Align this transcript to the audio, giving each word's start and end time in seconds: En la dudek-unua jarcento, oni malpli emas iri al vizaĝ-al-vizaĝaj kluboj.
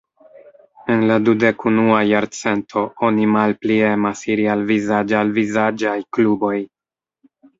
En 0.93 1.01
la 1.09 1.17
dudek-unua 1.25 1.99
jarcento, 2.11 2.83
oni 3.09 3.27
malpli 3.35 3.77
emas 3.89 4.25
iri 4.35 4.49
al 4.53 4.65
vizaĝ-al-vizaĝaj 4.73 5.95
kluboj. 6.19 6.57